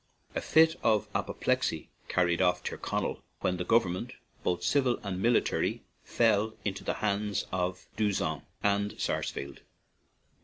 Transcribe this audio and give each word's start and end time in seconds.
A 0.33 0.41
fit 0.41 0.77
of 0.81 1.07
apoplexy 1.13 1.91
carried 2.09 2.41
off 2.41 2.63
Tyrconnell, 2.63 3.21
when 3.41 3.57
the 3.57 3.63
government, 3.63 4.13
both 4.41 4.63
civil 4.63 4.97
and 5.03 5.21
military, 5.21 5.83
fell 6.03 6.55
into 6.65 6.83
the 6.83 6.95
hands 7.05 7.45
of 7.51 7.85
D'Usson 7.97 8.41
and 8.63 8.99
Sars 8.99 9.31
fleld. 9.31 9.59